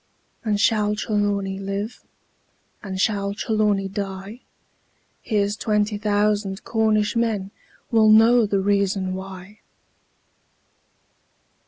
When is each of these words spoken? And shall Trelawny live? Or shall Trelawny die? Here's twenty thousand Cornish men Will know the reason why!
And 0.43 0.59
shall 0.59 0.95
Trelawny 0.95 1.59
live? 1.59 2.01
Or 2.83 2.97
shall 2.97 3.35
Trelawny 3.35 3.87
die? 3.87 4.39
Here's 5.21 5.55
twenty 5.55 5.99
thousand 5.99 6.63
Cornish 6.63 7.15
men 7.15 7.51
Will 7.91 8.09
know 8.09 8.47
the 8.47 8.61
reason 8.61 9.13
why! 9.13 9.59